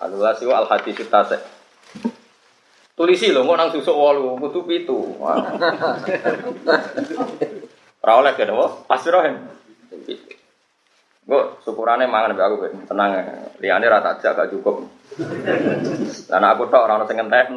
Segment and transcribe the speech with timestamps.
[0.00, 1.36] Adalah sih al hadis tase.
[2.96, 4.96] Tulisi lo, mau nang susuk walu, butuh pitu.
[8.04, 9.40] Rawleh ke dong, pasti rohen.
[11.24, 13.12] Gue syukurannya mangan be aku be, tenang.
[13.60, 14.88] Liane rata aja cukup.
[16.28, 17.52] Dan aku tok orang sing ngentek.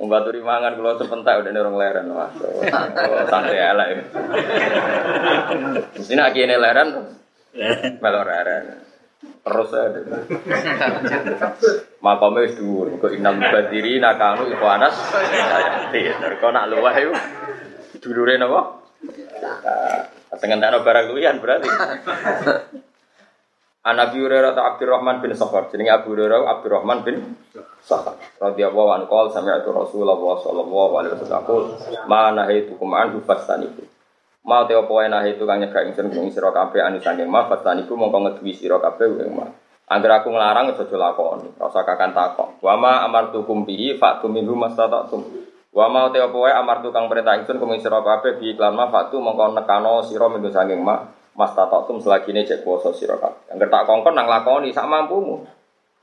[0.00, 2.30] Membaturi mangan kalau sepentak udah nerong leren wah.
[3.30, 3.88] Santai elek.
[5.94, 6.88] Mesti nak kene leren.
[8.02, 8.91] Melor leren.
[9.42, 10.00] Terus ada.
[11.98, 14.94] Makamnya wis dhuwur, inal mubadiri nakanu iku anas.
[15.90, 17.10] Saya kok nak luwah iku.
[17.98, 18.86] Dulure napa?
[20.38, 21.68] Sengentakno barang kuwian berarti.
[23.82, 25.66] An Abi Hurairah ta Abdurrahman bin Sakhar.
[25.74, 27.34] Jenenge Abu Hurairah Abdurrahman bin
[27.82, 28.14] Sakhar.
[28.38, 33.82] Radhiyallahu anhu qol sami'tu Rasulullah sallallahu alaihi wasallam ma nahaitukum an fastaniku.
[34.42, 37.94] Mau te opo enak itu kang nyegah ingsun ing sira kabeh anu saking ma fastaniku
[37.94, 39.46] mongko ngeduwi sira kabeh ing ma.
[39.86, 42.58] Angger aku nglarang aja lakoni, ora usah kakan takok.
[42.58, 45.22] Wa ma amartukum bihi fa'tu minhu mastata'tum.
[45.70, 48.90] Wa ma te opo wae amartu kang perintah ingsun kuming sira kabeh bi iklan ma
[48.90, 53.56] fa'tu mongko nekano sira minhu saking ma Mas tatatum selagi cek kuasa sira kabeh.
[53.56, 55.40] Angger tak kongkon nang lakoni sak mampumu.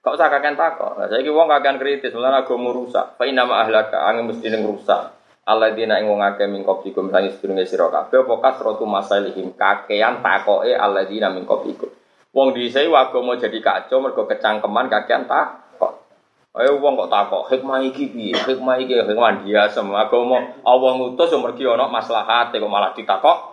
[0.00, 0.96] Kok usah kakek takok.
[1.12, 3.20] Saiki wong kakean kritis, mulane agama rusak.
[3.20, 5.19] Fa inna ma ahlaka angin mesti rusak.
[5.48, 10.20] Allah dina ing wong akeh min kopikum sangi sedurunge sira kabeh apa kasratu masalihim kakean
[10.20, 11.88] takoke Allah dina min kopikum.
[12.30, 16.06] Wong dhisik agama jadi kacau mergo kecangkeman kakean takok.
[16.54, 18.34] Ayo wong kok takok, hikmah iki piye?
[18.34, 23.50] Hikmah iki hikmah dia semua agama Allah ngutus mergi ana maslahate kok malah ditakok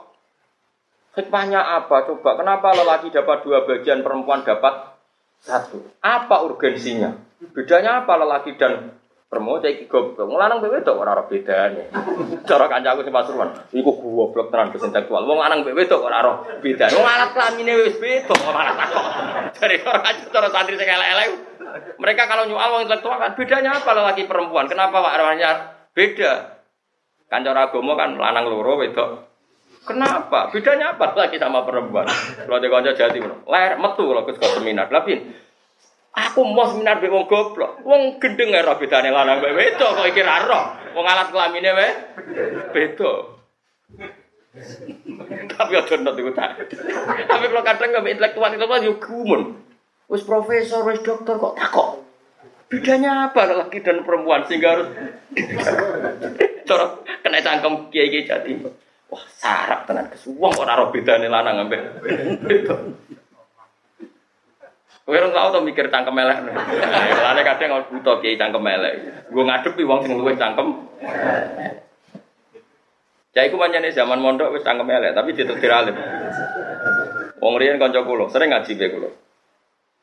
[1.17, 2.05] Hikmahnya apa?
[2.05, 4.93] Coba, kenapa lelaki dapat dua bagian, perempuan dapat
[5.41, 5.81] satu?
[5.97, 7.17] Apa urgensinya?
[7.57, 8.93] Bedanya apa lelaki dan
[9.27, 9.59] perempuan?
[9.59, 10.27] Saya goblok.
[10.27, 11.85] Ngelanang bebek itu orang bedanya.
[12.47, 15.27] Cara kancaku sing pasuruan, iku goblok tenan ke intelektual.
[15.27, 16.95] Wong lanang bebek itu orang roh bedanya.
[16.95, 19.03] Wong alat kelamine wis beda, malah takok.
[19.59, 21.29] Dari kanca cara santri sing elek-elek.
[21.99, 24.65] Mereka kalau nyual wong intelektual kan bedanya apa lelaki perempuan?
[24.71, 25.51] Kenapa warnanya
[25.91, 26.59] beda?
[27.27, 29.27] Kanca agama kan lanang loro wedok
[29.87, 30.51] Kenapa?
[30.51, 32.03] Bedanya apa lagi sama perempuan?
[32.43, 34.91] Kalau ada kanca jati, ler metu kalau ke seminar.
[34.91, 35.15] Tapi
[36.13, 37.81] aku mau seminar be wong goblok.
[37.83, 40.61] Wong gendeng ora bedane lanang mbek wedok kok iki ra.
[40.93, 41.91] Wong alat kelamine wae
[42.71, 43.11] beda.
[45.47, 46.57] Tapi aja nonton iku tak.
[47.29, 49.41] Tapi kalau kadang nggak intelektual kan yo gumun.
[50.07, 51.89] Wis profesor, wis dokter kok takok.
[52.67, 54.87] Bedanya apa laki dan perempuan sehingga harus
[56.67, 56.85] cara
[57.23, 58.59] kena cangkem kiai-kiai jati.
[59.07, 61.81] Wah, sarap tenan kesuwung kok ora bedane lanang ambek.
[65.07, 66.51] Kowe ora tau mikir cangkem elek.
[66.51, 68.93] Lane kadang orang buta kiai cangkem elek.
[69.31, 70.67] Gue ngadepi wong sing luwih cangkem.
[73.31, 75.95] Cai ku pancene zaman mondok wis cangkem elek, tapi ditetir alim.
[77.39, 79.09] Wong riyen kanca kula, sering ngaji be kula.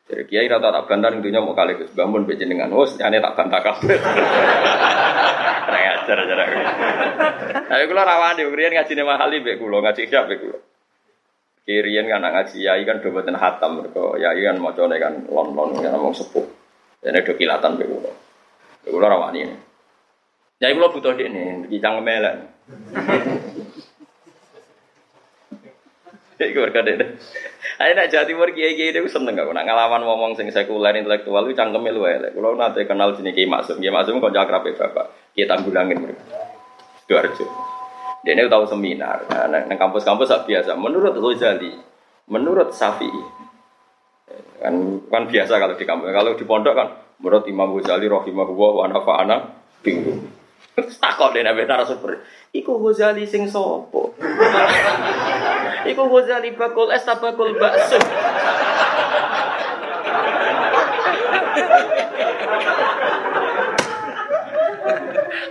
[0.09, 2.72] Jadi kiai rata tak bantar intinya mau kali Gus bangun be jenengan.
[2.72, 4.00] Wes nyane tak bantah kabeh.
[5.69, 6.38] Ora ajar ajar.
[7.69, 10.59] Tapi kula rawani ngriyen ngajine mahali mbek kula, ngaji siap mbek kula.
[11.64, 15.97] Kirian kan ngaji yai kan do boten hatam mergo yai kan macane kan lon-lon kan
[15.97, 16.44] ngomong sepuh.
[17.00, 18.12] Dene do kilatan mbek kula.
[18.84, 19.48] Kula rawani.
[20.60, 22.36] Yai kula butuh dekne, iki cang melek.
[26.34, 27.08] Iku berkade deh.
[27.81, 29.48] Ayo nak Jawa Timur kiai kiai itu seneng gak?
[29.48, 32.34] Nak ngalaman ngomong sing sekuler intelektual itu cangkemnya lu elek.
[32.34, 35.32] Kalau nanti kenal sini kiai maksum, kiai maksum kau jakrap bapak.
[35.32, 36.22] Kiai tanggulangin mereka.
[37.06, 37.73] Sidoarjo.
[38.24, 39.28] Dia ini tahu seminar.
[39.28, 40.72] Nah, nang kampus-kampus biasa.
[40.80, 41.76] Menurut Ghazali,
[42.24, 43.20] menurut Syafi'i,
[44.64, 44.74] kan
[45.12, 46.08] kan biasa kalau di kampus.
[46.08, 46.88] Kalau di pondok kan
[47.20, 49.37] menurut Imam Ghazali rahimahullah wa nafa'ana
[49.84, 50.25] bingung.
[50.75, 52.25] Takut deh nabi super.
[52.56, 54.16] Iku Ghazali sing sopo.
[55.93, 58.00] Iku Ghazali bakul es bakul bakso.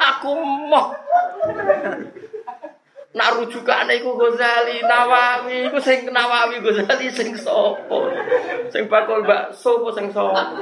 [0.04, 1.03] Aku mau
[3.24, 8.12] Nak rujukane iku Ghazali, Nawawi, iku sing Nawawi Ghazali sing sapa?
[8.68, 10.60] Sing bakul bakso apa sing sapa?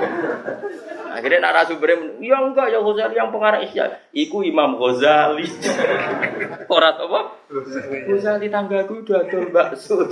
[1.09, 4.13] Akhirnya narasumbernya, ya enggak ya Ghazali yang pengarang Isya.
[4.13, 5.49] Iku Imam Ghazali.
[6.77, 7.49] Ora apa?
[8.05, 10.05] Ghazali tanggaku udah adol bakso.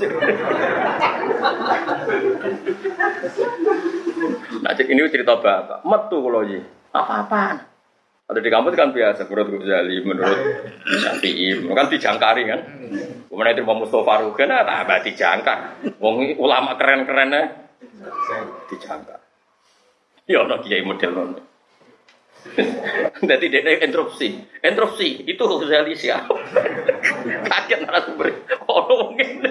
[4.66, 5.86] Nah, ini cerita bapak.
[5.86, 6.66] Metu kalau ji.
[6.98, 7.69] Apa-apaan?
[8.30, 10.38] Ada di kampus kan biasa, menurut Ghazali, menurut
[10.86, 12.62] Syafi'i, kan dijangkari kan.
[13.26, 15.82] Kemudian itu Mustafa Rugen, nah, dijangkar.
[15.98, 17.44] Wong ulama keren-keren ya,
[18.70, 19.18] dijangkar.
[20.30, 21.42] Ya, no kiai model non.
[23.34, 26.30] Jadi dia interupsi, interupsi itu Ghazali siapa?
[27.50, 28.30] Kaget narasumber.
[28.70, 29.42] Oh, mungkin.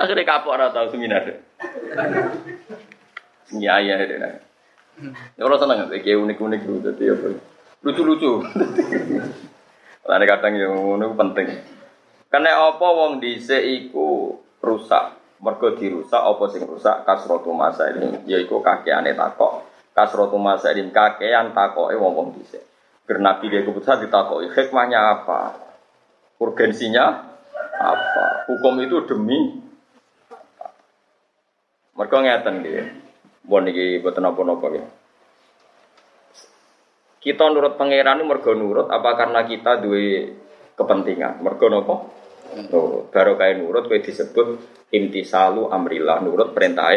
[0.00, 1.28] Akhirnya kapok tahu seminar.
[3.52, 4.47] Iya, iya, iya.
[5.38, 7.26] Ya orang seneng kayak unik-unik gitu, jadi apa?
[7.86, 8.42] Lucu-lucu.
[10.08, 11.46] Lain kadang yang ngono penting.
[12.32, 14.34] Karena apa wong dhisik iku
[14.64, 15.14] rusak.
[15.38, 19.62] Mergo dirusak apa sing rusak kasrotu masa ini yaiku kakeane takok.
[19.94, 22.66] Kasrotu masa ini kakean takoke wong-wong dhisik.
[23.06, 25.54] Karena nabi dia keputusan ditakoki hikmahnya apa?
[26.42, 27.06] Urgensinya
[27.78, 28.50] apa?
[28.50, 29.62] Hukum itu demi
[31.98, 33.07] Mereka ngeten gitu.
[33.44, 34.86] Bon iki boten napa-napa ya.
[37.18, 40.32] Kita nurut pangeran mergo nurut apa karena kita duwe
[40.78, 41.42] kepentingan?
[41.42, 41.94] Mergo napa?
[42.70, 43.10] Nurut.
[43.10, 44.48] Baru kayak nurut kowe disebut
[44.94, 46.94] imtisalu amrillah, nurut perintah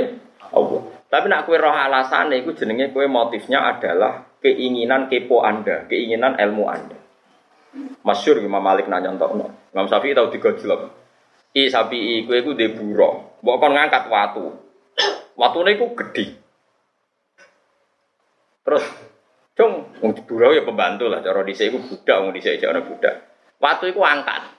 [0.52, 0.82] Allah.
[1.12, 6.64] Tapi nak kue roh alasan itu jenenge kue motifnya adalah keinginan kepo Anda, keinginan ilmu
[6.72, 6.96] Anda.
[8.04, 9.36] Masyur Imam Malik nanya untuk
[9.72, 10.82] Imam Syafi'i tahu tiga jelek.
[11.52, 14.71] I sapi i kue ku deburo, bukan ngangkat watu.
[15.40, 16.38] Watune ku gede.
[18.62, 18.84] Terus,
[19.58, 21.20] cung, wong burau ya pembantu lah.
[21.26, 23.16] Cara dhisik iku budak, wong dhisik ana budak.
[23.58, 24.54] Watu iku angkat.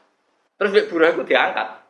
[0.59, 1.83] Terus mek burau iku diangkat.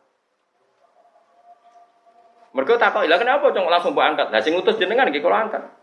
[2.53, 4.27] Mereka takut, lah kenapa cung langsung mbok angkat?
[4.29, 5.73] Lah sing ngutus jenengan iki kalau angkat.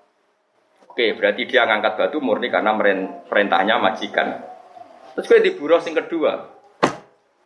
[0.86, 2.78] Oke, berarti dia ngangkat batu murni karena
[3.26, 4.38] perintahnya majikan.
[5.18, 6.46] Terus gue di buruh sing kedua.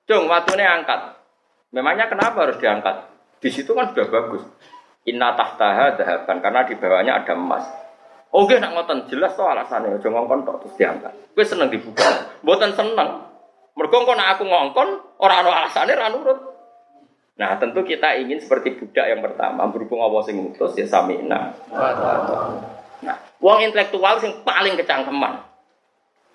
[0.04, 1.16] Cung, watunya angkat.
[1.72, 3.08] Memangnya kenapa harus diangkat?
[3.40, 4.44] Di situ kan sudah bagus.
[5.04, 7.64] Inna tahtaha dahaban karena di bawahnya ada emas.
[8.34, 10.00] Oke, nak ngoten jelas to alasannya.
[10.00, 11.12] Aja ngongkon tok terus diangkat.
[11.36, 12.34] Kowe seneng dibuka.
[12.42, 13.30] Mboten seneng.
[13.76, 14.88] Mergo nak aku ngongkon
[15.20, 16.54] ora ana alasane ra nurut.
[17.34, 21.50] Nah, tentu kita ingin seperti budak yang pertama, berhubung Allah sing ngutus ya samina.
[23.02, 25.42] Nah, wong intelektual sing paling kecangkeman.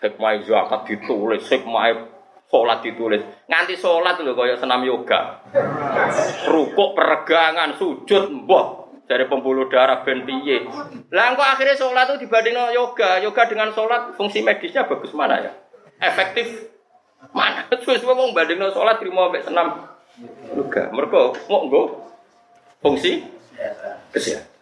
[0.03, 2.18] Hikmah zakat ditulis, hikmah
[2.49, 3.21] sholat ditulis.
[3.45, 5.45] Nganti sholat lho kaya senam yoga.
[6.49, 10.65] Rukuk, peregangan, sujud, mbah dari pembuluh darah ben piye.
[11.13, 15.51] Lah kok akhirnya sholat itu dibanding yoga, yoga dengan sholat fungsi medisnya bagus mana ya?
[16.01, 16.73] Efektif
[17.33, 17.69] mana?
[17.81, 19.67] Terus mau banding sholat terima sampai senam
[20.53, 20.89] yoga.
[20.93, 21.81] Mereka mau nggo
[22.81, 23.25] fungsi
[24.13, 24.57] kesehatan.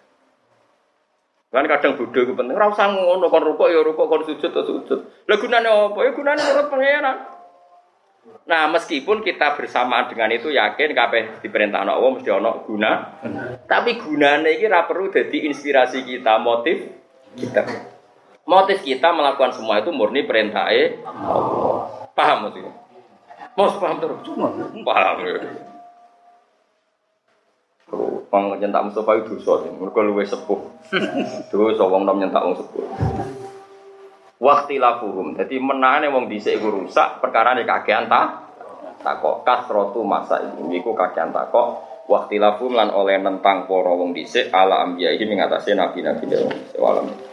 [1.47, 2.59] Kan kadang bodoh itu penting.
[2.59, 4.99] Rasa ngono kon rukuk ya rukuk kon sujud ya sujud.
[5.31, 5.99] Lah gunane apa?
[6.03, 7.17] Ya gunane menurut pangeran.
[8.47, 13.19] Nah, meskipun kita bersamaan dengan itu yakin kabeh diperintah Allah mesti ono guna.
[13.67, 16.87] Tapi gunanya ini ra perlu jadi inspirasi kita, motif
[17.35, 17.67] kita.
[18.47, 22.07] Motif kita melakukan semua itu murni perintah Allah.
[22.15, 22.71] Paham maksudnya?
[23.59, 24.23] Mau paham terus?
[24.85, 25.15] Paham.
[25.27, 25.33] Ya.
[28.27, 30.59] Wong nyentak Mustafa itu dosa mergo luwe sepuh.
[31.51, 32.83] Dosa wong nom nyentak wong sepuh.
[34.37, 35.33] Waktu lafuhum.
[35.33, 38.45] Jadi menane wong dhisik iku rusak perkara nek kakean ta
[39.01, 44.53] takok kasrotu masa ini iku kakean takok waktu lafuhum lan oleh nentang para wong dhisik
[44.53, 46.53] ala ambiya ini mengatasi nabi-nabi dewa.
[46.77, 47.27] Walam.